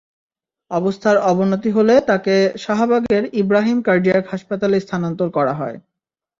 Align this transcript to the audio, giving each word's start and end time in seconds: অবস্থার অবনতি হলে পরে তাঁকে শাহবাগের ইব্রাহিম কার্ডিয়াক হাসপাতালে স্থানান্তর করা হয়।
অবস্থার 0.71 1.17
অবনতি 1.31 1.69
হলে 1.69 1.95
পরে 1.95 2.07
তাঁকে 2.09 2.35
শাহবাগের 2.63 3.23
ইব্রাহিম 3.41 3.77
কার্ডিয়াক 3.81 4.23
হাসপাতালে 4.27 4.77
স্থানান্তর 4.79 5.27
করা 5.37 5.53
হয়। 5.53 5.77